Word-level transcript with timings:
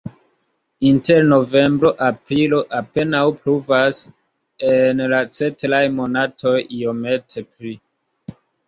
Inter 0.91 1.27
novembro-aprilo 1.33 2.59
apenaŭ 2.79 3.21
pluvas, 3.43 4.01
en 4.73 5.07
la 5.15 5.23
ceteraj 5.39 5.87
monatoj 6.03 6.59
iomete 6.81 7.47
pli. 7.53 7.79